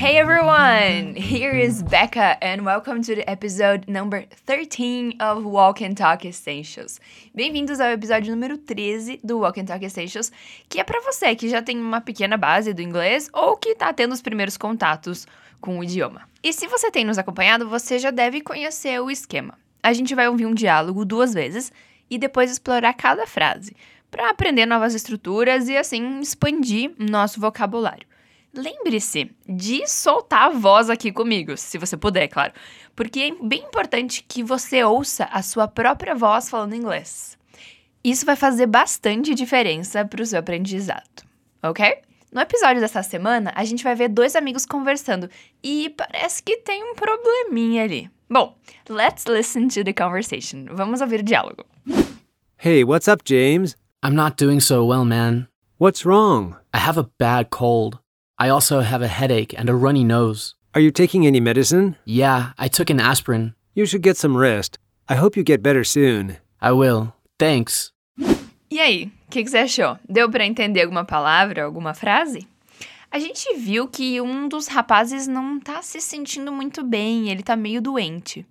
Hey 0.00 0.16
everyone! 0.16 1.14
Here 1.14 1.54
is 1.54 1.82
Becca 1.82 2.38
and 2.42 2.64
welcome 2.64 3.02
to 3.02 3.14
the 3.14 3.28
episode 3.28 3.86
number 3.86 4.24
13 4.46 5.20
of 5.20 5.44
Walk 5.44 5.82
and 5.82 5.94
Talk 5.94 6.26
Essentials. 6.26 6.98
Bem-vindos 7.34 7.80
ao 7.80 7.90
episódio 7.90 8.34
número 8.34 8.56
13 8.56 9.20
do 9.22 9.40
Walk 9.40 9.60
and 9.60 9.66
Talk 9.66 9.84
Essentials, 9.84 10.32
que 10.70 10.80
é 10.80 10.84
para 10.84 11.02
você 11.02 11.36
que 11.36 11.50
já 11.50 11.60
tem 11.60 11.78
uma 11.78 12.00
pequena 12.00 12.38
base 12.38 12.72
do 12.72 12.80
inglês 12.80 13.28
ou 13.30 13.58
que 13.58 13.74
tá 13.74 13.92
tendo 13.92 14.12
os 14.12 14.22
primeiros 14.22 14.56
contatos 14.56 15.26
com 15.60 15.78
o 15.78 15.84
idioma. 15.84 16.22
E 16.42 16.50
se 16.50 16.66
você 16.66 16.90
tem 16.90 17.04
nos 17.04 17.18
acompanhado, 17.18 17.68
você 17.68 17.98
já 17.98 18.10
deve 18.10 18.40
conhecer 18.40 18.98
o 19.02 19.10
esquema. 19.10 19.52
A 19.82 19.92
gente 19.92 20.14
vai 20.14 20.28
ouvir 20.28 20.46
um 20.46 20.54
diálogo 20.54 21.04
duas 21.04 21.34
vezes 21.34 21.70
e 22.08 22.16
depois 22.16 22.50
explorar 22.50 22.94
cada 22.94 23.26
frase, 23.26 23.76
para 24.10 24.30
aprender 24.30 24.64
novas 24.64 24.94
estruturas 24.94 25.68
e 25.68 25.76
assim 25.76 26.20
expandir 26.20 26.90
nosso 26.98 27.38
vocabulário. 27.38 28.08
Lembre-se 28.52 29.30
de 29.48 29.86
soltar 29.86 30.48
a 30.48 30.50
voz 30.50 30.90
aqui 30.90 31.12
comigo, 31.12 31.56
se 31.56 31.78
você 31.78 31.96
puder, 31.96 32.26
claro, 32.26 32.52
porque 32.96 33.20
é 33.20 33.46
bem 33.46 33.62
importante 33.62 34.24
que 34.26 34.42
você 34.42 34.82
ouça 34.82 35.24
a 35.26 35.40
sua 35.40 35.68
própria 35.68 36.16
voz 36.16 36.50
falando 36.50 36.74
inglês. 36.74 37.38
Isso 38.02 38.26
vai 38.26 38.34
fazer 38.34 38.66
bastante 38.66 39.34
diferença 39.34 40.04
para 40.04 40.22
o 40.22 40.26
seu 40.26 40.40
aprendizado, 40.40 41.22
ok? 41.62 41.98
No 42.32 42.40
episódio 42.40 42.80
dessa 42.80 43.02
semana, 43.02 43.52
a 43.54 43.64
gente 43.64 43.84
vai 43.84 43.94
ver 43.94 44.08
dois 44.08 44.34
amigos 44.34 44.66
conversando 44.66 45.28
e 45.62 45.90
parece 45.90 46.42
que 46.42 46.56
tem 46.58 46.82
um 46.82 46.94
probleminha 46.94 47.84
ali. 47.84 48.10
Bom, 48.28 48.56
let's 48.88 49.26
listen 49.26 49.68
to 49.68 49.84
the 49.84 49.92
conversation. 49.92 50.66
Vamos 50.72 51.00
ouvir 51.00 51.20
o 51.20 51.24
diálogo. 51.24 51.64
Hey, 52.56 52.84
what's 52.84 53.08
up, 53.08 53.22
James? 53.24 53.76
I'm 54.04 54.14
not 54.14 54.36
doing 54.36 54.60
so 54.60 54.84
well, 54.84 55.04
man. 55.04 55.48
What's 55.78 56.04
wrong? 56.04 56.56
I 56.72 56.78
have 56.78 56.98
a 56.98 57.08
bad 57.18 57.50
cold. 57.50 57.98
I 58.40 58.48
also 58.48 58.80
have 58.80 59.02
a 59.02 59.06
headache 59.06 59.52
and 59.54 59.68
a 59.68 59.74
runny 59.74 60.02
nose. 60.02 60.54
Are 60.74 60.80
you 60.80 60.90
taking 60.90 61.26
any 61.26 61.40
medicine? 61.40 61.96
Yeah, 62.06 62.52
I 62.56 62.68
took 62.68 62.88
an 62.88 62.98
aspirin. 62.98 63.54
You 63.74 63.84
should 63.84 64.02
get 64.02 64.16
some 64.16 64.34
rest. 64.34 64.78
I 65.10 65.16
hope 65.16 65.36
you 65.36 65.44
get 65.44 65.62
better 65.62 65.84
soon. 65.84 66.38
I 66.58 66.72
will. 66.72 67.12
Thanks. 67.38 67.92
E 68.70 68.80
aí, 68.80 69.12
o 69.26 69.30
que, 69.30 69.44
que 69.44 69.50
você 69.50 69.58
achou? 69.58 69.98
Deu 70.08 70.30
para 70.30 70.46
entender 70.46 70.80
alguma 70.80 71.04
palavra, 71.04 71.64
alguma 71.64 71.92
frase? 71.92 72.48
A 73.10 73.18
gente 73.18 73.54
viu 73.58 73.86
que 73.86 74.22
um 74.22 74.48
dos 74.48 74.68
rapazes 74.68 75.26
não 75.26 75.60
tá 75.60 75.82
se 75.82 76.00
sentindo 76.00 76.50
muito 76.50 76.82
bem, 76.82 77.28
ele 77.28 77.42
tá 77.42 77.56
meio 77.56 77.82
doente. 77.82 78.46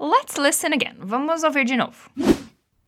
Let's 0.00 0.38
listen 0.38 0.72
again. 0.72 0.94
Vamos 0.98 1.42
ouvir 1.42 1.66
de 1.66 1.76
novo. 1.76 2.08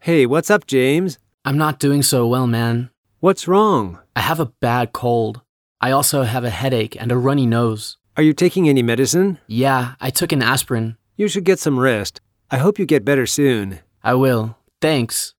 Hey, 0.00 0.26
what's 0.26 0.48
up, 0.48 0.64
James? 0.66 1.18
I'm 1.44 1.58
not 1.58 1.78
doing 1.78 2.00
so 2.00 2.26
well, 2.26 2.46
man. 2.46 2.88
What's 3.20 3.46
wrong? 3.46 3.98
I 4.16 4.20
have 4.20 4.40
a 4.40 4.50
bad 4.62 4.92
cold. 4.92 5.42
I 5.80 5.92
also 5.92 6.22
have 6.24 6.44
a 6.44 6.50
headache 6.50 6.96
and 7.00 7.12
a 7.12 7.16
runny 7.16 7.46
nose. 7.46 7.98
Are 8.16 8.22
you 8.22 8.32
taking 8.32 8.68
any 8.68 8.82
medicine? 8.82 9.38
Yeah, 9.46 9.94
I 10.00 10.10
took 10.10 10.32
an 10.32 10.42
aspirin. 10.42 10.96
You 11.16 11.28
should 11.28 11.44
get 11.44 11.60
some 11.60 11.78
rest. 11.78 12.20
I 12.50 12.58
hope 12.58 12.80
you 12.80 12.86
get 12.86 13.04
better 13.04 13.26
soon. 13.26 13.78
I 14.02 14.14
will. 14.14 14.56
Thanks. 14.80 15.34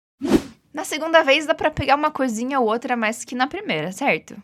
Na 0.74 0.86
segunda 0.86 1.24
vez 1.24 1.46
dá 1.46 1.54
pra 1.54 1.72
pegar 1.72 1.96
uma 1.96 2.10
coisinha 2.10 2.60
ou 2.62 2.68
outra 2.68 2.96
mais 2.96 3.26
que 3.26 3.36
na 3.36 3.48
primeira, 3.48 3.92
certo? 3.92 4.42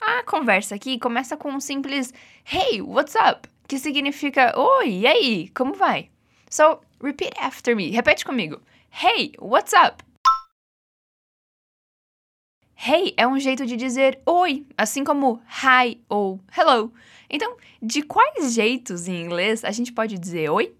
A 0.00 0.22
conversa 0.22 0.76
aqui 0.76 0.98
começa 0.98 1.36
com 1.36 1.50
um 1.50 1.60
simples 1.60 2.10
Hey, 2.50 2.80
what's 2.80 3.14
up? 3.14 3.46
Que 3.68 3.78
significa 3.78 4.58
Oi, 4.58 5.00
e 5.00 5.06
aí, 5.06 5.48
como 5.54 5.74
vai? 5.74 6.08
So, 6.48 6.80
repeat 7.02 7.34
after 7.38 7.76
me. 7.76 7.90
Repete 7.90 8.24
comigo. 8.24 8.62
Hey, 8.90 9.32
what's 9.38 9.74
up? 9.74 10.02
Hey 12.86 13.14
é 13.16 13.26
um 13.26 13.40
jeito 13.40 13.64
de 13.64 13.76
dizer 13.76 14.20
oi, 14.26 14.66
assim 14.76 15.04
como 15.04 15.40
hi 15.48 16.04
ou 16.06 16.38
hello. 16.54 16.92
Então, 17.30 17.56
de 17.80 18.02
quais 18.02 18.52
jeitos 18.52 19.08
em 19.08 19.22
inglês 19.22 19.64
a 19.64 19.70
gente 19.70 19.90
pode 19.90 20.18
dizer 20.18 20.50
oi? 20.50 20.76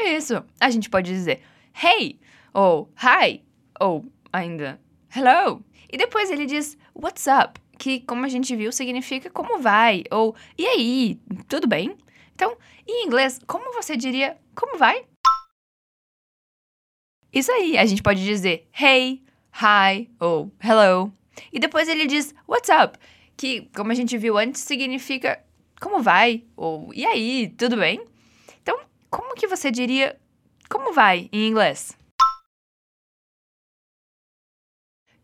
Isso, 0.00 0.44
a 0.60 0.68
gente 0.68 0.90
pode 0.90 1.12
dizer 1.12 1.44
hey 1.80 2.18
ou 2.52 2.92
hi 2.96 3.44
ou 3.80 4.04
ainda 4.32 4.80
hello. 5.14 5.64
E 5.88 5.96
depois 5.96 6.28
ele 6.28 6.44
diz 6.44 6.76
what's 6.92 7.28
up, 7.28 7.60
que 7.78 8.00
como 8.00 8.24
a 8.24 8.28
gente 8.28 8.56
viu 8.56 8.72
significa 8.72 9.30
como 9.30 9.60
vai 9.60 10.02
ou 10.10 10.34
e 10.58 10.66
aí, 10.66 11.20
tudo 11.46 11.68
bem? 11.68 11.96
Então, 12.34 12.58
em 12.84 13.06
inglês, 13.06 13.38
como 13.46 13.72
você 13.72 13.96
diria 13.96 14.36
como 14.56 14.76
vai? 14.76 15.06
Isso 17.32 17.50
aí, 17.50 17.78
a 17.78 17.86
gente 17.86 18.02
pode 18.02 18.22
dizer 18.22 18.68
hey, 18.78 19.22
hi 19.54 20.10
ou 20.20 20.52
hello. 20.62 21.10
E 21.50 21.58
depois 21.58 21.88
ele 21.88 22.06
diz 22.06 22.34
what's 22.46 22.68
up, 22.68 22.98
que, 23.36 23.70
como 23.74 23.90
a 23.90 23.94
gente 23.94 24.18
viu 24.18 24.36
antes, 24.36 24.60
significa 24.60 25.42
como 25.80 26.02
vai 26.02 26.44
ou 26.54 26.92
e 26.94 27.06
aí, 27.06 27.48
tudo 27.56 27.76
bem? 27.76 28.04
Então, 28.62 28.78
como 29.10 29.34
que 29.34 29.46
você 29.46 29.70
diria 29.70 30.20
como 30.68 30.92
vai 30.92 31.30
em 31.32 31.48
inglês? 31.48 31.96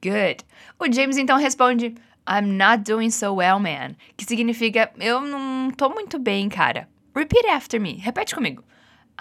Good. 0.02 0.44
O 0.78 0.90
James 0.90 1.19
então 1.19 1.36
responde 1.36 1.94
I'm 2.26 2.56
not 2.56 2.84
doing 2.84 3.10
so 3.10 3.34
well, 3.34 3.58
man, 3.58 3.96
que 4.16 4.25
significa 4.25 4.90
eu 4.98 5.20
não 5.20 5.70
tô 5.70 5.90
muito 5.90 6.19
bem, 6.19 6.48
cara. 6.48 6.88
Repeat 7.14 7.46
after 7.48 7.78
me. 7.78 7.94
Repete 7.94 8.34
comigo. 8.34 8.64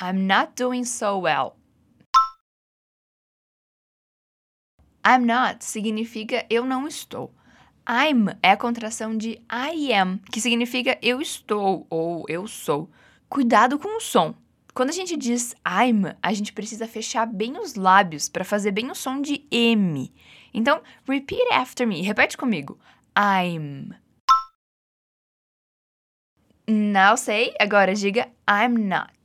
I'm 0.01 0.25
not 0.25 0.53
doing 0.55 0.85
so 0.85 1.19
well. 1.19 1.57
I'm 5.07 5.25
not 5.25 5.63
significa 5.63 6.45
eu 6.49 6.65
não 6.65 6.85
estou. 6.85 7.33
I'm 7.87 8.27
é 8.43 8.51
a 8.51 8.57
contração 8.57 9.15
de 9.15 9.41
I 9.49 9.93
am, 9.93 10.17
que 10.29 10.41
significa 10.41 10.97
eu 11.01 11.21
estou 11.21 11.87
ou 11.89 12.25
eu 12.27 12.45
sou. 12.45 12.91
Cuidado 13.29 13.79
com 13.79 13.97
o 13.97 14.01
som. 14.01 14.35
Quando 14.73 14.89
a 14.89 14.93
gente 14.93 15.15
diz 15.15 15.55
I'm, 15.65 16.13
a 16.21 16.33
gente 16.33 16.51
precisa 16.51 16.85
fechar 16.85 17.25
bem 17.25 17.57
os 17.57 17.75
lábios 17.75 18.27
para 18.27 18.43
fazer 18.43 18.71
bem 18.71 18.91
o 18.91 18.95
som 18.95 19.21
de 19.21 19.47
M. 19.49 20.13
Então, 20.53 20.81
repeat 21.07 21.41
after 21.53 21.87
me. 21.87 22.01
Repete 22.01 22.35
comigo. 22.35 22.77
I'm. 23.17 23.95
Now 26.67 27.15
say. 27.15 27.53
Agora 27.61 27.95
diga 27.95 28.27
I'm 28.45 28.89
not. 28.89 29.16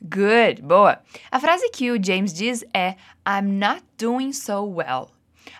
Good, 0.00 0.62
boa. 0.62 1.02
A 1.30 1.40
frase 1.40 1.68
que 1.70 1.90
o 1.90 2.02
James 2.02 2.32
diz 2.32 2.64
é 2.72 2.96
I'm 3.26 3.58
not 3.58 3.84
doing 3.98 4.32
so 4.32 4.62
well. 4.62 5.10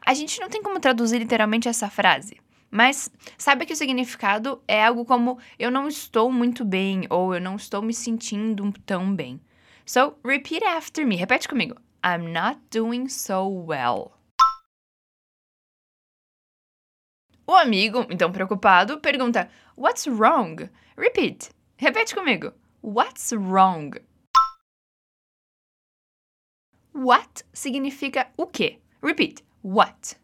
A 0.06 0.14
gente 0.14 0.40
não 0.40 0.48
tem 0.48 0.62
como 0.62 0.78
traduzir 0.78 1.18
literalmente 1.18 1.68
essa 1.68 1.90
frase, 1.90 2.40
mas 2.70 3.10
sabe 3.36 3.66
que 3.66 3.72
o 3.72 3.76
significado 3.76 4.62
é 4.68 4.84
algo 4.84 5.04
como 5.04 5.38
eu 5.58 5.70
não 5.70 5.88
estou 5.88 6.30
muito 6.30 6.64
bem 6.64 7.06
ou 7.10 7.34
eu 7.34 7.40
não 7.40 7.56
estou 7.56 7.82
me 7.82 7.92
sentindo 7.92 8.72
tão 8.86 9.14
bem. 9.14 9.40
So, 9.84 10.14
repeat 10.24 10.64
after 10.64 11.04
me. 11.04 11.16
Repete 11.16 11.48
comigo. 11.48 11.74
I'm 12.04 12.32
not 12.32 12.60
doing 12.70 13.08
so 13.08 13.48
well. 13.48 14.12
O 17.46 17.54
amigo, 17.56 18.06
então 18.10 18.30
preocupado, 18.30 19.00
pergunta: 19.00 19.48
What's 19.76 20.06
wrong? 20.06 20.70
Repeat. 20.96 21.50
Repete 21.76 22.14
comigo. 22.14 22.52
What's 22.82 23.32
wrong? 23.32 23.98
What 27.00 27.44
significa 27.52 28.28
o 28.36 28.44
quê? 28.44 28.80
Repeat. 29.00 29.44
What. 29.62 30.16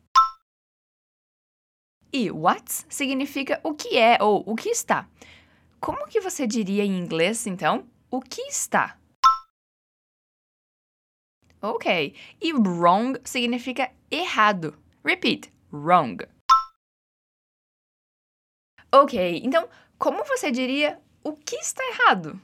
E 2.12 2.32
what 2.32 2.68
significa 2.88 3.60
o 3.62 3.74
que 3.74 3.96
é 3.96 4.20
ou 4.20 4.42
o 4.44 4.56
que 4.56 4.70
está. 4.70 5.08
Como 5.80 6.08
que 6.08 6.20
você 6.20 6.48
diria 6.48 6.82
em 6.82 6.98
inglês, 6.98 7.46
então? 7.46 7.88
O 8.10 8.20
que 8.20 8.42
está? 8.48 8.98
Ok. 11.62 12.12
E 12.42 12.52
wrong 12.52 13.20
significa 13.24 13.92
errado. 14.10 14.76
Repeat. 15.04 15.52
Wrong. 15.72 16.26
Ok, 18.92 19.42
então 19.44 19.68
como 19.96 20.24
você 20.24 20.50
diria 20.50 21.00
o 21.22 21.34
que 21.36 21.54
está 21.54 21.84
errado? 21.84 22.40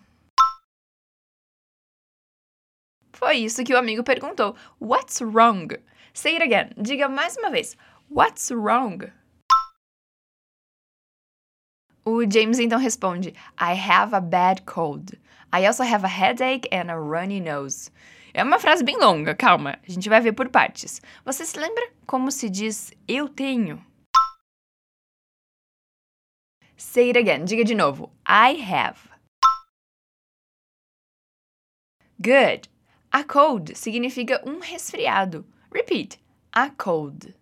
Foi 3.21 3.37
isso 3.37 3.63
que 3.63 3.75
o 3.75 3.79
amigo 3.79 4.03
perguntou. 4.03 4.57
What's 4.81 5.21
wrong? 5.21 5.69
Say 6.15 6.39
it 6.39 6.43
again. 6.43 6.71
Diga 6.79 7.07
mais 7.07 7.37
uma 7.37 7.51
vez. 7.51 7.77
What's 8.11 8.51
wrong? 8.51 9.13
O 12.03 12.23
James 12.23 12.59
então 12.59 12.79
responde: 12.79 13.35
I 13.61 13.75
have 13.75 14.17
a 14.17 14.21
bad 14.21 14.63
cold. 14.63 15.21
I 15.53 15.67
also 15.67 15.83
have 15.83 16.03
a 16.03 16.09
headache 16.09 16.67
and 16.73 16.91
a 16.91 16.97
runny 16.97 17.41
nose. 17.41 17.91
É 18.33 18.43
uma 18.43 18.59
frase 18.59 18.83
bem 18.83 18.97
longa, 18.97 19.35
calma, 19.35 19.79
a 19.87 19.93
gente 19.93 20.09
vai 20.09 20.21
ver 20.23 20.33
por 20.33 20.49
partes. 20.49 21.03
Você 21.23 21.45
se 21.45 21.59
lembra 21.59 21.93
como 22.07 22.31
se 22.31 22.49
diz 22.49 22.91
eu 23.07 23.29
tenho? 23.29 23.85
Say 26.75 27.09
it 27.09 27.19
again, 27.19 27.45
diga 27.45 27.65
de 27.65 27.75
novo. 27.75 28.11
I 28.27 28.57
have. 28.63 28.99
Good. 32.19 32.71
A 33.13 33.25
cold 33.25 33.77
significa 33.77 34.41
um 34.47 34.61
resfriado. 34.61 35.45
Repeat. 35.75 36.21
A 36.53 36.71
cold. 36.71 37.35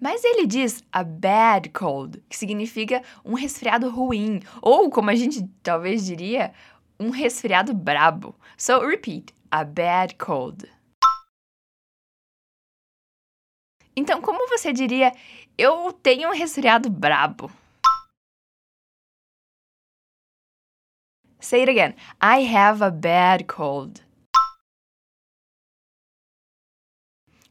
Mas 0.00 0.22
ele 0.22 0.46
diz 0.46 0.80
a 0.92 1.02
bad 1.02 1.68
cold, 1.70 2.22
que 2.28 2.36
significa 2.36 3.02
um 3.24 3.34
resfriado 3.34 3.90
ruim, 3.90 4.40
ou 4.62 4.88
como 4.88 5.10
a 5.10 5.16
gente 5.16 5.44
talvez 5.64 6.06
diria, 6.06 6.54
um 6.98 7.10
resfriado 7.10 7.74
brabo. 7.74 8.36
So 8.56 8.78
repeat, 8.86 9.34
a 9.50 9.64
bad 9.64 10.14
cold. 10.14 10.70
Então, 13.96 14.22
como 14.22 14.48
você 14.48 14.72
diria, 14.72 15.12
eu 15.58 15.92
tenho 15.92 16.28
um 16.28 16.32
resfriado 16.32 16.88
brabo? 16.88 17.50
Say 21.40 21.62
it 21.62 21.70
again. 21.70 21.94
I 22.20 22.44
have 22.54 22.84
a 22.84 22.90
bad 22.90 23.44
cold. 23.44 24.02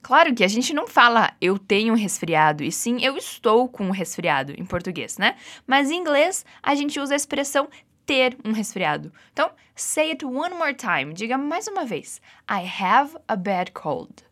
Claro 0.01 0.33
que 0.33 0.43
a 0.43 0.47
gente 0.47 0.73
não 0.73 0.87
fala 0.87 1.35
eu 1.41 1.59
tenho 1.59 1.93
um 1.93 1.97
resfriado, 1.97 2.63
e 2.63 2.71
sim 2.71 3.03
eu 3.03 3.17
estou 3.17 3.67
com 3.67 3.85
um 3.85 3.91
resfriado 3.91 4.53
em 4.57 4.65
português, 4.65 5.17
né? 5.17 5.35
Mas 5.67 5.91
em 5.91 5.97
inglês 5.97 6.45
a 6.63 6.73
gente 6.73 6.99
usa 6.99 7.13
a 7.13 7.17
expressão 7.17 7.69
ter 8.05 8.37
um 8.43 8.51
resfriado. 8.51 9.13
Então, 9.31 9.51
say 9.75 10.11
it 10.11 10.25
one 10.25 10.55
more 10.55 10.73
time. 10.73 11.13
Diga 11.13 11.37
mais 11.37 11.67
uma 11.67 11.85
vez. 11.85 12.21
I 12.49 12.65
have 12.81 13.15
a 13.27 13.35
bad 13.35 13.71
cold. 13.73 14.23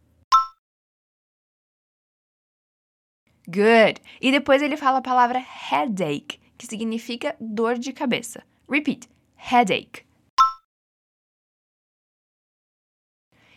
Good. 3.48 4.01
E 4.19 4.31
depois 4.31 4.62
ele 4.62 4.77
fala 4.77 4.98
a 4.98 5.01
palavra 5.01 5.39
headache, 5.39 6.39
que 6.57 6.65
significa 6.65 7.36
dor 7.39 7.77
de 7.77 7.94
cabeça. 7.94 8.44
Repeat. 8.69 9.07
Headache. 9.38 10.06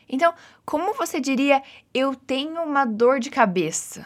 Então, 0.09 0.35
como 0.67 0.93
você 0.95 1.21
diria 1.21 1.63
eu 1.95 2.15
tenho 2.15 2.63
uma 2.63 2.85
dor 2.85 3.21
de 3.21 3.31
cabeça? 3.31 4.05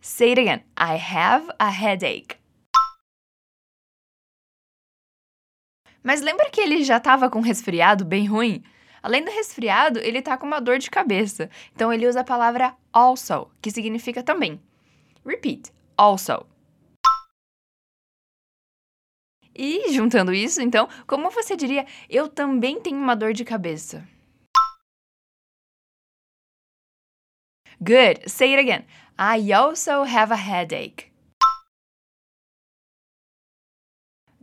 Say 0.00 0.30
it 0.30 0.40
again. 0.40 0.64
I 0.76 0.96
have 0.96 1.52
a 1.58 1.68
headache. 1.70 2.40
Mas 6.02 6.20
lembra 6.20 6.50
que 6.50 6.60
ele 6.60 6.82
já 6.82 6.96
estava 6.96 7.30
com 7.30 7.38
um 7.38 7.42
resfriado 7.42 8.04
bem 8.04 8.26
ruim? 8.26 8.64
Além 9.02 9.24
do 9.24 9.30
resfriado, 9.30 9.98
ele 10.00 10.20
tá 10.20 10.36
com 10.36 10.46
uma 10.46 10.60
dor 10.60 10.78
de 10.78 10.90
cabeça. 10.90 11.48
Então 11.74 11.92
ele 11.92 12.08
usa 12.08 12.20
a 12.20 12.24
palavra 12.24 12.74
also, 12.92 13.50
que 13.62 13.70
significa 13.70 14.22
também. 14.22 14.60
Repeat. 15.24 15.70
Also. 15.96 16.49
E 19.62 19.92
juntando 19.92 20.32
isso, 20.32 20.62
então, 20.62 20.88
como 21.06 21.28
você 21.28 21.54
diria, 21.54 21.84
eu 22.08 22.30
também 22.30 22.80
tenho 22.80 22.96
uma 22.96 23.14
dor 23.14 23.34
de 23.34 23.44
cabeça? 23.44 24.08
Good. 27.78 28.26
Say 28.26 28.54
it 28.54 28.58
again. 28.58 28.86
I 29.18 29.52
also 29.52 30.02
have 30.02 30.32
a 30.32 30.36
headache. 30.36 31.12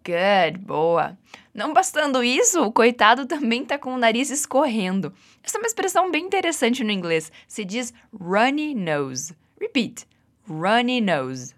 Good. 0.05 0.59
Boa. 0.59 1.17
Não 1.51 1.73
bastando 1.73 2.23
isso, 2.23 2.61
o 2.61 2.71
coitado 2.71 3.25
também 3.25 3.65
tá 3.65 3.79
com 3.79 3.95
o 3.95 3.97
nariz 3.97 4.29
escorrendo. 4.29 5.11
Essa 5.41 5.57
é 5.57 5.61
uma 5.61 5.67
expressão 5.67 6.11
bem 6.11 6.25
interessante 6.25 6.83
no 6.83 6.91
inglês. 6.91 7.31
Se 7.47 7.65
diz 7.65 7.91
runny 8.13 8.75
nose. 8.75 9.35
Repeat. 9.59 10.07
Runny 10.47 11.01
nose. 11.01 11.56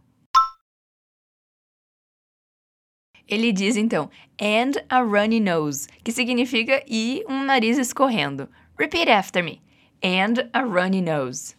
Ele 3.29 3.51
diz 3.51 3.77
então, 3.77 4.09
and 4.41 4.71
a 4.89 5.01
runny 5.01 5.39
nose, 5.39 5.87
que 6.03 6.11
significa 6.11 6.83
e 6.87 7.23
um 7.29 7.43
nariz 7.43 7.77
escorrendo. 7.77 8.49
Repeat 8.77 9.07
after 9.07 9.43
me. 9.43 9.61
And 10.03 10.49
a 10.51 10.61
runny 10.61 10.99
nose. 10.99 11.55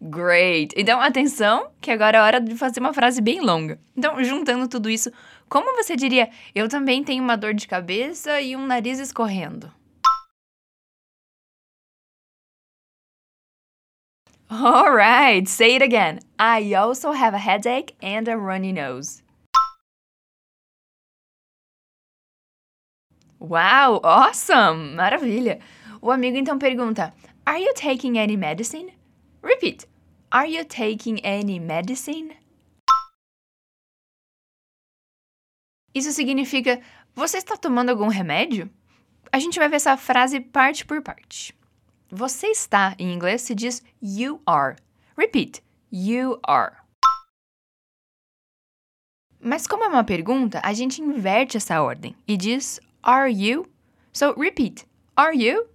Great! 0.00 0.72
Então, 0.74 0.98
atenção, 0.98 1.70
que 1.78 1.90
agora 1.90 2.16
é 2.16 2.20
hora 2.22 2.40
de 2.40 2.56
fazer 2.56 2.80
uma 2.80 2.94
frase 2.94 3.20
bem 3.20 3.42
longa. 3.42 3.78
Então, 3.94 4.24
juntando 4.24 4.66
tudo 4.66 4.88
isso, 4.88 5.12
como 5.46 5.76
você 5.76 5.94
diria, 5.94 6.30
eu 6.54 6.66
também 6.66 7.04
tenho 7.04 7.22
uma 7.22 7.36
dor 7.36 7.52
de 7.52 7.68
cabeça 7.68 8.40
e 8.40 8.56
um 8.56 8.66
nariz 8.66 8.98
escorrendo? 8.98 9.70
All 14.52 14.90
right, 14.90 15.46
say 15.46 15.76
it 15.76 15.82
again. 15.82 16.18
I 16.36 16.74
also 16.74 17.12
have 17.12 17.34
a 17.34 17.38
headache 17.38 17.94
and 18.02 18.26
a 18.26 18.36
runny 18.36 18.72
nose. 18.72 19.22
Wow, 23.38 24.00
awesome! 24.02 24.96
Maravilha! 24.96 25.60
O 26.02 26.10
amigo 26.10 26.36
então 26.36 26.58
pergunta: 26.58 27.14
Are 27.46 27.60
you 27.60 27.72
taking 27.74 28.18
any 28.18 28.36
medicine? 28.36 28.90
Repeat. 29.40 29.86
Are 30.32 30.46
you 30.48 30.64
taking 30.64 31.20
any 31.24 31.60
medicine? 31.60 32.32
Isso 35.94 36.10
significa: 36.10 36.80
Você 37.14 37.38
está 37.38 37.56
tomando 37.56 37.90
algum 37.90 38.08
remédio? 38.08 38.68
A 39.32 39.38
gente 39.38 39.60
vai 39.60 39.68
ver 39.68 39.76
essa 39.76 39.96
frase 39.96 40.40
parte 40.40 40.84
por 40.84 41.00
parte. 41.02 41.54
Você 42.12 42.48
está, 42.48 42.96
em 42.98 43.12
inglês, 43.12 43.42
se 43.42 43.54
diz 43.54 43.84
you 44.02 44.42
are. 44.44 44.76
Repeat. 45.16 45.62
You 45.92 46.40
are. 46.42 46.76
Mas 49.38 49.64
como 49.68 49.84
é 49.84 49.88
uma 49.88 50.02
pergunta, 50.02 50.60
a 50.64 50.72
gente 50.72 51.00
inverte 51.00 51.56
essa 51.56 51.80
ordem 51.80 52.16
e 52.26 52.36
diz 52.36 52.80
are 53.00 53.32
you? 53.32 53.64
So 54.12 54.34
repeat. 54.34 54.88
Are 55.14 55.36
you? 55.36 55.68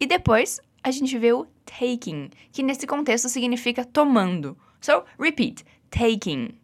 E 0.00 0.06
depois 0.06 0.58
a 0.82 0.90
gente 0.90 1.18
vê 1.18 1.34
o 1.34 1.44
taking, 1.66 2.30
que 2.50 2.62
nesse 2.62 2.86
contexto 2.86 3.28
significa 3.28 3.84
tomando. 3.84 4.56
So 4.80 5.04
repeat. 5.18 5.66
Taking. 5.90 6.58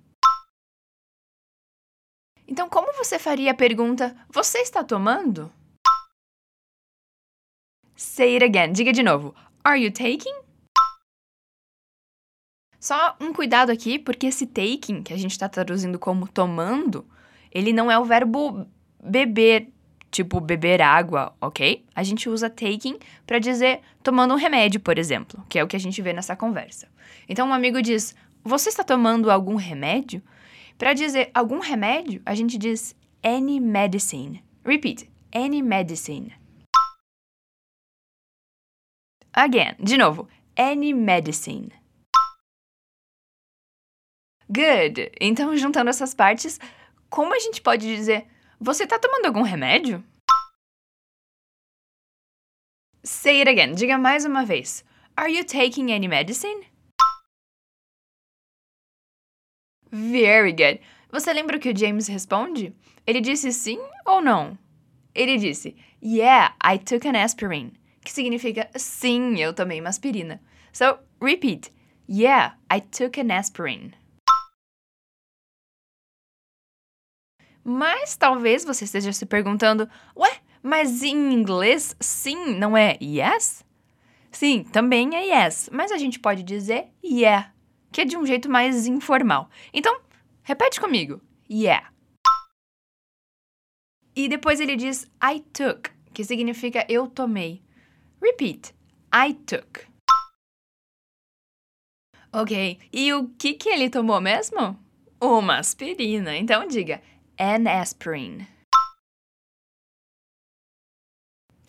Então, 2.49 2.70
como 2.70 2.93
você 2.94 3.19
faria 3.19 3.53
a 3.53 3.55
pergunta: 3.55 4.17
Você 4.31 4.59
está 4.59 4.82
tomando? 4.82 5.53
Say 8.02 8.34
it 8.34 8.44
again. 8.44 8.72
Diga 8.72 8.93
de 8.93 9.00
novo. 9.00 9.32
Are 9.62 9.81
you 9.81 9.93
taking? 9.93 10.34
Só 12.81 13.16
um 13.20 13.32
cuidado 13.32 13.70
aqui, 13.70 13.96
porque 13.96 14.26
esse 14.26 14.44
taking, 14.44 15.04
que 15.04 15.12
a 15.14 15.16
gente 15.16 15.30
está 15.30 15.49
traduzindo 15.49 16.00
como 16.00 16.26
tomando, 16.26 17.06
ele 17.52 17.73
não 17.73 17.88
é 17.88 17.97
o 17.97 18.04
verbo 18.04 18.66
beber, 19.00 19.68
tipo 20.11 20.40
beber 20.40 20.82
água, 20.82 21.32
ok? 21.40 21.85
A 21.94 22.02
gente 22.02 22.28
usa 22.28 22.50
taking 22.50 22.99
para 23.25 23.38
dizer 23.38 23.80
tomando 24.02 24.35
um 24.35 24.37
remédio, 24.37 24.80
por 24.80 24.99
exemplo, 24.99 25.47
que 25.49 25.56
é 25.56 25.62
o 25.62 25.68
que 25.68 25.76
a 25.76 25.80
gente 25.80 26.02
vê 26.02 26.12
nessa 26.12 26.35
conversa. 26.35 26.88
Então, 27.28 27.49
um 27.49 27.54
amigo 27.54 27.80
diz: 27.80 28.16
Você 28.42 28.68
está 28.68 28.82
tomando 28.82 29.30
algum 29.30 29.54
remédio? 29.54 30.21
Para 30.76 30.92
dizer 30.92 31.30
algum 31.32 31.61
remédio, 31.61 32.21
a 32.26 32.35
gente 32.35 32.59
diz 32.59 32.97
any 33.23 33.61
medicine. 33.61 34.42
Repeat: 34.64 35.09
any 35.32 35.62
medicine. 35.62 36.41
Again, 39.35 39.77
de 39.81 39.97
novo. 39.97 40.29
Any 40.57 40.93
medicine. 40.93 41.73
Good. 44.47 45.11
Então, 45.19 45.57
juntando 45.57 45.89
essas 45.89 46.15
partes, 46.15 46.61
como 47.09 47.35
a 47.35 47.39
gente 47.39 47.62
pode 47.62 47.87
dizer: 47.87 48.27
Você 48.61 48.87
tá 48.87 48.99
tomando 48.99 49.25
algum 49.25 49.41
remédio? 49.41 50.05
Say 53.03 53.41
it 53.41 53.49
again. 53.49 53.75
Diga 53.75 53.97
mais 53.97 54.27
uma 54.27 54.45
vez. 54.45 54.85
Are 55.17 55.33
you 55.35 55.45
taking 55.45 55.93
any 55.93 56.07
medicine? 56.07 56.67
Very 59.91 60.53
good. 60.53 60.81
Você 61.11 61.33
lembra 61.33 61.57
o 61.57 61.61
que 61.61 61.71
o 61.71 61.77
James 61.77 62.07
responde? 62.07 62.75
Ele 63.07 63.21
disse 63.23 63.51
sim 63.51 63.79
ou 64.05 64.21
não? 64.21 64.59
Ele 65.15 65.39
disse: 65.39 65.75
Yeah, 66.03 66.55
I 66.62 66.79
took 66.79 67.09
an 67.09 67.17
aspirin 67.17 67.73
que 68.04 68.12
significa 68.12 68.68
sim, 68.76 69.40
eu 69.40 69.52
tomei 69.52 69.80
uma 69.80 69.88
aspirina. 69.88 70.40
So, 70.73 70.99
repeat. 71.21 71.73
Yeah, 72.09 72.56
I 72.71 72.80
took 72.80 73.21
an 73.21 73.30
aspirin. 73.32 73.92
Mas 77.64 78.16
talvez 78.16 78.64
você 78.64 78.85
esteja 78.85 79.12
se 79.12 79.25
perguntando: 79.25 79.88
ué, 80.16 80.40
mas 80.62 81.02
em 81.02 81.32
inglês 81.32 81.97
sim 82.00 82.56
não 82.56 82.76
é 82.76 82.99
yes? 83.00 83.64
Sim, 84.30 84.64
também 84.64 85.14
é 85.14 85.44
yes, 85.44 85.68
mas 85.73 85.92
a 85.92 85.99
gente 85.99 86.18
pode 86.18 86.42
dizer 86.42 86.88
yeah, 87.04 87.52
que 87.92 88.00
é 88.00 88.04
de 88.04 88.16
um 88.16 88.26
jeito 88.26 88.50
mais 88.50 88.87
informal. 88.87 89.49
Então, 89.73 90.00
repete 90.42 90.80
comigo: 90.80 91.21
yeah. 91.49 91.90
E 94.14 94.28
depois 94.28 94.61
ele 94.61 94.76
diz 94.76 95.04
I 95.23 95.40
took, 95.52 95.90
que 96.12 96.25
significa 96.25 96.85
eu 96.88 97.06
tomei. 97.06 97.62
Repeat. 98.23 98.73
I 99.12 99.35
took. 99.47 99.85
Ok, 102.33 102.79
e 102.93 103.12
o 103.12 103.29
que, 103.37 103.55
que 103.55 103.69
ele 103.69 103.91
tomou 103.91 104.21
mesmo? 104.21 104.79
Uma 105.21 105.59
aspirina. 105.59 106.37
Então 106.37 106.67
diga 106.69 107.02
an 107.37 107.69
aspirin. 107.69 108.47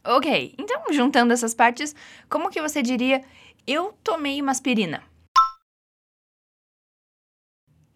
Ok, 0.05 0.53
então 0.59 0.93
juntando 0.93 1.33
essas 1.33 1.55
partes, 1.55 1.95
como 2.29 2.51
que 2.51 2.61
você 2.61 2.83
diria 2.83 3.25
eu 3.65 3.93
tomei 4.03 4.39
uma 4.39 4.51
aspirina? 4.51 5.03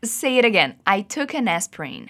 Say 0.03 0.37
it 0.37 0.47
again. 0.47 0.79
I 0.87 1.03
took 1.03 1.35
an 1.37 1.47
aspirin. 1.47 2.07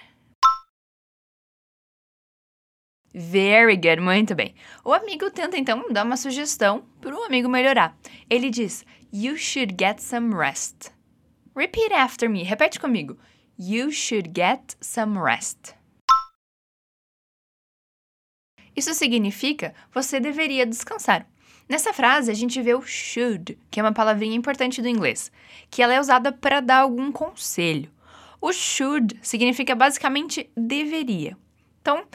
Very 3.20 3.76
good, 3.76 4.00
muito 4.00 4.36
bem. 4.36 4.54
O 4.86 4.94
amigo 4.94 5.32
tenta 5.32 5.58
então 5.58 5.92
dar 5.92 6.06
uma 6.06 6.16
sugestão 6.16 6.86
para 7.02 7.16
o 7.16 7.24
amigo 7.24 7.50
melhorar. 7.50 7.98
Ele 8.30 8.52
diz: 8.52 8.86
You 9.12 9.36
should 9.36 9.76
get 9.76 10.00
some 10.00 10.36
rest. 10.36 10.92
Repeat 11.56 11.92
after 11.94 12.30
me. 12.30 12.44
Repete 12.44 12.80
comigo. 12.80 13.18
You 13.58 13.92
should 13.92 14.32
get 14.36 14.76
some 14.80 15.18
rest. 15.20 15.74
Isso 18.76 18.94
significa 18.94 19.74
você 19.92 20.20
deveria 20.20 20.64
descansar. 20.64 21.28
Nessa 21.68 21.92
frase, 21.92 22.30
a 22.30 22.36
gente 22.36 22.62
vê 22.62 22.76
o 22.76 22.84
should, 22.84 23.58
que 23.72 23.80
é 23.80 23.84
uma 23.84 23.94
palavrinha 23.94 24.36
importante 24.36 24.80
do 24.80 24.88
inglês, 24.88 25.32
que 25.72 25.82
ela 25.82 25.96
é 25.96 26.00
usada 26.00 26.32
para 26.32 26.60
dar 26.60 26.82
algum 26.82 27.12
conselho. 27.12 27.92
O 28.40 28.54
should 28.54 29.18
significa 29.24 29.74
basicamente 29.74 30.48
deveria. 30.56 31.36
Então, 31.82 32.06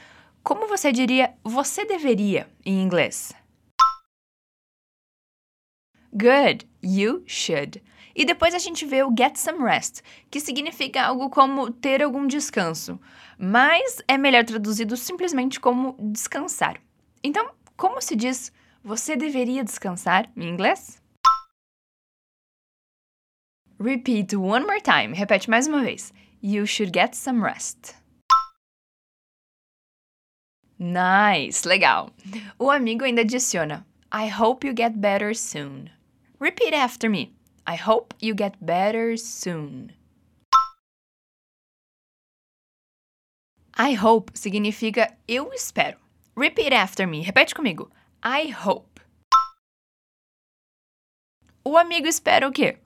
como 0.42 0.66
você 0.66 0.90
diria 0.90 1.34
você 1.44 1.84
deveria 1.84 2.48
em 2.64 2.82
inglês? 2.82 3.32
Good, 6.12 6.68
you 6.82 7.22
should. 7.26 7.82
E 8.14 8.24
depois 8.24 8.54
a 8.54 8.58
gente 8.58 8.84
vê 8.84 9.02
o 9.02 9.14
get 9.16 9.36
some 9.36 9.62
rest, 9.64 10.02
que 10.30 10.40
significa 10.40 11.02
algo 11.04 11.30
como 11.30 11.70
ter 11.70 12.02
algum 12.02 12.26
descanso, 12.26 13.00
mas 13.38 14.02
é 14.06 14.18
melhor 14.18 14.44
traduzido 14.44 14.96
simplesmente 14.96 15.58
como 15.58 15.96
descansar. 15.98 16.78
Então, 17.24 17.52
como 17.76 18.02
se 18.02 18.14
diz 18.14 18.52
você 18.84 19.16
deveria 19.16 19.64
descansar 19.64 20.30
em 20.36 20.48
inglês? 20.48 21.00
Repeat 23.80 24.36
one 24.36 24.66
more 24.66 24.80
time. 24.80 25.14
Repete 25.14 25.48
mais 25.48 25.66
uma 25.66 25.82
vez. 25.82 26.12
You 26.42 26.66
should 26.66 26.92
get 26.92 27.14
some 27.14 27.40
rest. 27.40 28.01
Nice, 30.82 31.64
legal. 31.64 32.10
O 32.58 32.68
amigo 32.68 33.04
ainda 33.04 33.20
adiciona: 33.20 33.86
I 34.12 34.28
hope 34.28 34.66
you 34.66 34.74
get 34.76 34.98
better 34.98 35.32
soon. 35.32 35.88
Repeat 36.40 36.74
after 36.74 37.08
me. 37.08 37.32
I 37.64 37.76
hope 37.76 38.16
you 38.20 38.34
get 38.36 38.56
better 38.60 39.16
soon. 39.16 39.92
I 43.78 43.94
hope 43.94 44.32
significa 44.34 45.16
eu 45.28 45.52
espero. 45.52 45.98
Repeat 46.36 46.74
after 46.74 47.06
me. 47.06 47.22
Repete 47.22 47.54
comigo. 47.54 47.88
I 48.24 48.50
hope. 48.50 49.00
O 51.64 51.78
amigo 51.78 52.08
espera 52.08 52.48
o 52.48 52.52
quê? 52.52 52.78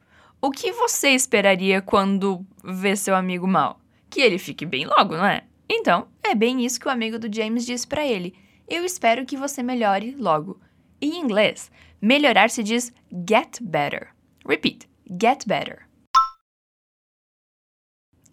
O 0.43 0.51
que 0.51 0.71
você 0.71 1.13
esperaria 1.13 1.81
quando 1.81 2.47
vê 2.63 2.95
seu 2.95 3.15
amigo 3.17 3.47
mal? 3.47 3.81
Que 4.11 4.21
ele 4.21 4.39
fique 4.39 4.67
bem 4.67 4.85
logo, 4.85 5.17
não 5.17 5.25
é? 5.25 5.47
Então, 5.69 6.09
é 6.23 6.35
bem 6.35 6.65
isso 6.65 6.79
que 6.79 6.87
o 6.87 6.91
amigo 6.91 7.19
do 7.19 7.35
James 7.35 7.67
disse 7.67 7.87
para 7.87 8.07
ele. 8.07 8.39
Eu 8.69 8.85
espero 8.85 9.27
que 9.27 9.37
você 9.37 9.63
melhore 9.63 10.15
logo. 10.17 10.61
Em 11.01 11.19
inglês, 11.19 11.71
melhorar 12.01 12.51
se 12.51 12.63
diz 12.63 12.93
get 13.29 13.61
better. 13.61 14.15
Repeat: 14.47 14.89
get 15.21 15.47
better. 15.47 15.89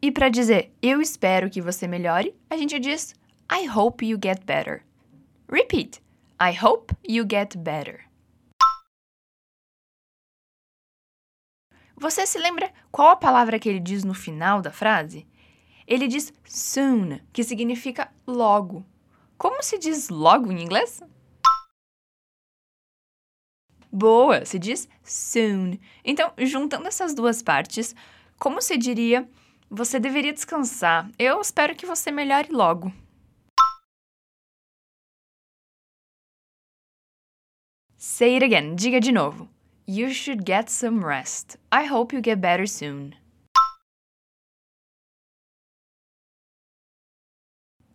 E 0.02 0.12
para 0.12 0.30
dizer 0.30 0.72
eu 0.82 1.02
espero 1.02 1.50
que 1.50 1.62
você 1.62 1.88
melhore, 1.88 2.36
a 2.50 2.58
gente 2.58 2.80
diz 2.80 3.16
I 3.52 3.68
hope 3.70 4.06
you 4.06 4.20
get 4.22 4.44
better. 4.46 4.86
Repeat: 5.50 6.02
I 6.42 6.58
hope 6.62 6.96
you 7.08 7.26
get 7.30 7.56
better. 7.58 8.10
Você 11.96 12.26
se 12.26 12.38
lembra 12.38 12.72
qual 12.92 13.10
a 13.12 13.16
palavra 13.16 13.60
que 13.60 13.70
ele 13.70 13.80
diz 13.80 14.04
no 14.04 14.14
final 14.14 14.62
da 14.62 14.72
frase? 14.72 15.26
Ele 15.94 16.08
diz 16.08 16.34
soon, 16.44 17.20
que 17.32 17.44
significa 17.44 18.12
logo. 18.26 18.84
Como 19.38 19.62
se 19.62 19.78
diz 19.78 20.10
logo 20.10 20.52
em 20.52 20.60
inglês? 20.60 21.00
Boa, 23.92 24.44
se 24.44 24.58
diz 24.58 24.90
soon. 25.04 25.80
Então, 26.04 26.34
juntando 26.40 26.88
essas 26.88 27.14
duas 27.14 27.44
partes, 27.44 27.96
como 28.40 28.60
se 28.60 28.76
diria, 28.76 29.30
você 29.70 30.00
deveria 30.00 30.34
descansar. 30.34 31.12
Eu 31.20 31.40
espero 31.40 31.76
que 31.76 31.86
você 31.86 32.10
melhore 32.10 32.52
logo. 32.52 32.92
Say 37.96 38.38
it 38.38 38.44
again. 38.44 38.74
Diga 38.76 39.00
de 39.00 39.12
novo. 39.12 39.48
You 39.86 40.12
should 40.12 40.44
get 40.44 40.70
some 40.70 41.06
rest. 41.06 41.58
I 41.72 41.86
hope 41.86 42.16
you 42.16 42.22
get 42.24 42.40
better 42.40 42.68
soon. 42.68 43.14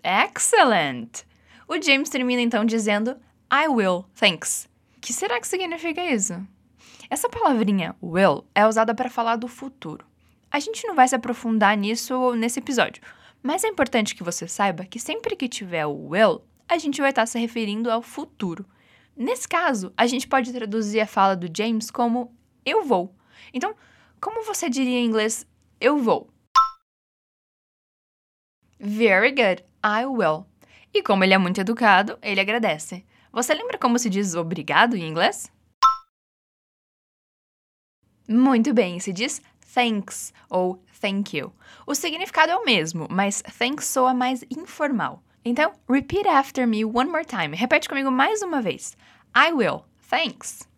Excellent! 0.03 1.25
O 1.67 1.81
James 1.81 2.09
termina 2.09 2.41
então 2.41 2.65
dizendo 2.65 3.17
I 3.53 3.69
will, 3.69 4.05
thanks. 4.15 4.69
que 5.01 5.13
será 5.13 5.41
que 5.41 5.49
significa 5.49 6.05
isso? 6.05 6.35
Essa 7.11 7.29
palavrinha 7.29 7.97
will 8.03 8.45
é 8.55 8.67
usada 8.67 8.95
para 8.95 9.11
falar 9.11 9.37
do 9.37 9.49
futuro. 9.49 10.05
A 10.51 10.61
gente 10.61 10.87
não 10.87 10.95
vai 10.95 11.09
se 11.09 11.15
aprofundar 11.15 11.77
nisso 11.77 12.35
nesse 12.35 12.59
episódio, 12.59 13.03
mas 13.43 13.65
é 13.65 13.69
importante 13.69 14.15
que 14.15 14.23
você 14.23 14.47
saiba 14.47 14.85
que 14.85 15.01
sempre 15.01 15.37
que 15.37 15.49
tiver 15.49 15.87
o 15.87 16.09
will, 16.09 16.43
a 16.69 16.79
gente 16.79 17.01
vai 17.01 17.11
estar 17.11 17.27
se 17.27 17.39
referindo 17.39 17.91
ao 17.91 18.03
futuro. 18.03 18.65
Nesse 19.17 19.49
caso, 19.49 19.93
a 19.97 20.07
gente 20.07 20.29
pode 20.29 20.53
traduzir 20.53 21.01
a 21.01 21.07
fala 21.07 21.35
do 21.35 21.51
James 21.55 21.91
como 21.91 22.33
eu 22.65 22.85
vou. 22.85 23.15
Então, 23.53 23.75
como 24.21 24.45
você 24.45 24.69
diria 24.69 24.99
em 24.99 25.07
inglês 25.07 25.47
eu 25.81 25.99
vou? 25.99 26.29
Very 28.81 29.31
good, 29.31 29.65
I 29.83 30.07
will. 30.07 30.47
E 30.95 31.03
como 31.03 31.25
ele 31.25 31.35
é 31.35 31.39
muito 31.39 31.61
educado, 31.61 32.19
ele 32.23 32.41
agradece. 32.41 33.05
Você 33.33 33.53
lembra 33.53 33.77
como 33.77 33.99
se 33.99 34.09
diz 34.09 34.35
obrigado 34.35 34.97
em 34.97 35.07
inglês? 35.07 35.51
Muito 38.29 38.73
bem, 38.73 39.01
se 39.01 39.13
diz 39.13 39.43
thanks 39.75 40.33
ou 40.49 40.83
thank 41.01 41.37
you. 41.37 41.53
O 41.87 41.95
significado 41.95 42.53
é 42.53 42.57
o 42.57 42.65
mesmo, 42.65 43.07
mas 43.11 43.43
thanks 43.59 43.87
soa 43.87 44.15
mais 44.15 44.45
informal. 44.51 45.23
Então, 45.45 45.73
repeat 45.89 46.29
after 46.29 46.67
me 46.67 46.85
one 46.85 47.11
more 47.11 47.25
time. 47.25 47.57
Repete 47.57 47.89
comigo 47.89 48.11
mais 48.11 48.43
uma 48.43 48.61
vez. 48.61 48.97
I 49.35 49.53
will. 49.53 49.85
Thanks. 50.09 50.69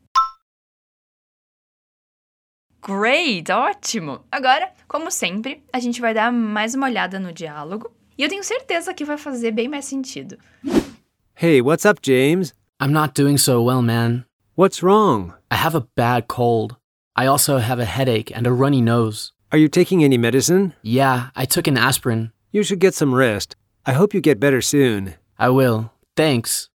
Great, 2.83 3.53
ótimo! 3.53 4.25
Agora, 4.33 4.71
como 4.89 5.11
sempre, 5.11 5.63
a 5.73 5.79
gente 5.79 6.01
vai 6.01 6.15
dar 6.15 6.33
mais 6.33 6.75
uma 6.75 6.87
olhada 6.87 7.21
no 7.21 7.33
diálogo 7.33 7.91
e 8.17 8.23
eu 8.23 8.29
tenho 8.29 8.43
certeza 8.43 8.95
que 8.95 9.05
vai 9.05 9.19
fazer 9.19 9.51
bem 9.53 9.69
mais 9.69 9.85
sentido. 9.85 10.39
Hey, 11.35 11.61
what's 11.61 11.85
up, 11.85 12.01
James? 12.03 12.55
I'm 12.81 12.93
not 12.93 13.13
doing 13.15 13.37
so 13.37 13.63
well, 13.63 13.83
man. 13.83 14.25
What's 14.57 14.83
wrong? 14.83 15.33
I 15.51 15.57
have 15.57 15.77
a 15.77 15.87
bad 15.95 16.27
cold. 16.29 16.77
I 17.17 17.27
also 17.27 17.59
have 17.59 17.81
a 17.81 17.85
headache 17.85 18.33
and 18.35 18.47
a 18.47 18.53
runny 18.53 18.81
nose. 18.81 19.33
Are 19.53 19.59
you 19.59 19.69
taking 19.69 20.03
any 20.03 20.17
medicine? 20.17 20.73
Yeah, 20.83 21.31
I 21.37 21.45
took 21.45 21.69
an 21.69 21.77
aspirin. 21.77 22.33
You 22.51 22.63
should 22.63 22.81
get 22.81 22.95
some 22.95 23.15
rest. 23.15 23.57
I 23.85 23.93
hope 23.93 24.15
you 24.15 24.23
get 24.23 24.41
better 24.41 24.63
soon. 24.63 25.15
I 25.39 25.51
will. 25.51 25.91
Thanks. 26.17 26.71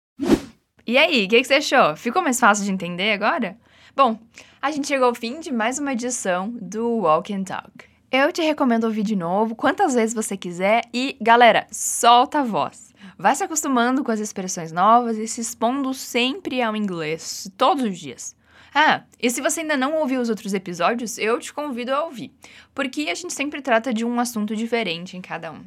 E 0.86 0.98
aí, 0.98 1.24
o 1.24 1.28
que, 1.28 1.40
que 1.40 1.44
você 1.44 1.54
achou? 1.54 1.96
Ficou 1.96 2.20
mais 2.22 2.38
fácil 2.38 2.66
de 2.66 2.72
entender 2.72 3.12
agora? 3.12 3.56
Bom, 3.96 4.18
a 4.60 4.72
gente 4.72 4.88
chegou 4.88 5.06
ao 5.06 5.14
fim 5.14 5.38
de 5.38 5.52
mais 5.52 5.78
uma 5.78 5.92
edição 5.92 6.50
do 6.60 6.96
Walk 6.96 7.32
and 7.32 7.44
Talk. 7.44 7.84
Eu 8.10 8.32
te 8.32 8.42
recomendo 8.42 8.84
ouvir 8.84 9.04
de 9.04 9.14
novo, 9.14 9.54
quantas 9.54 9.94
vezes 9.94 10.12
você 10.12 10.36
quiser 10.36 10.82
e, 10.92 11.16
galera, 11.20 11.64
solta 11.70 12.40
a 12.40 12.42
voz. 12.42 12.92
Vai 13.16 13.36
se 13.36 13.44
acostumando 13.44 14.02
com 14.02 14.10
as 14.10 14.18
expressões 14.18 14.72
novas 14.72 15.16
e 15.16 15.28
se 15.28 15.40
expondo 15.40 15.94
sempre 15.94 16.60
ao 16.60 16.74
inglês, 16.74 17.48
todos 17.56 17.84
os 17.84 17.96
dias. 17.96 18.34
Ah, 18.74 19.04
e 19.22 19.30
se 19.30 19.40
você 19.40 19.60
ainda 19.60 19.76
não 19.76 19.94
ouviu 19.98 20.20
os 20.20 20.28
outros 20.28 20.54
episódios, 20.54 21.16
eu 21.16 21.38
te 21.38 21.54
convido 21.54 21.94
a 21.94 22.04
ouvir, 22.04 22.32
porque 22.74 23.02
a 23.08 23.14
gente 23.14 23.32
sempre 23.32 23.62
trata 23.62 23.94
de 23.94 24.04
um 24.04 24.18
assunto 24.18 24.56
diferente 24.56 25.16
em 25.16 25.20
cada 25.20 25.52
um. 25.52 25.64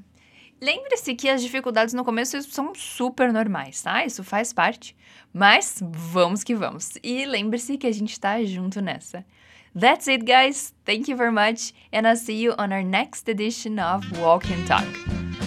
Lembre-se 0.59 1.13
que 1.13 1.29
as 1.29 1.41
dificuldades 1.41 1.93
no 1.93 2.03
começo 2.03 2.41
são 2.43 2.73
super 2.73 3.31
normais, 3.31 3.81
tá? 3.81 4.03
Isso 4.03 4.23
faz 4.23 4.51
parte. 4.51 4.95
Mas 5.31 5.79
vamos 5.81 6.43
que 6.43 6.55
vamos. 6.55 6.97
E 7.03 7.25
lembre-se 7.25 7.77
que 7.77 7.87
a 7.87 7.91
gente 7.91 8.19
tá 8.19 8.43
junto 8.43 8.81
nessa. 8.81 9.23
That's 9.79 10.07
it, 10.07 10.25
guys. 10.25 10.73
Thank 10.85 11.11
you 11.11 11.15
very 11.15 11.31
much, 11.31 11.73
and 11.93 12.07
I'll 12.07 12.17
see 12.17 12.41
you 12.41 12.53
on 12.57 12.71
our 12.71 12.83
next 12.83 13.29
edition 13.29 13.77
of 13.79 14.03
Walk 14.19 14.51
and 14.51 14.65
Talk. 14.65 14.87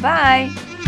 Bye! 0.00 0.79